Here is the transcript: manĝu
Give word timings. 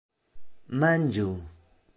manĝu 0.83 1.29